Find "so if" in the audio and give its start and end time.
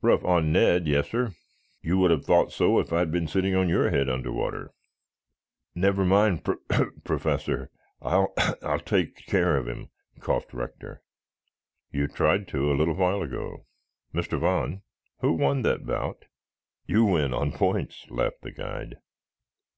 2.50-2.90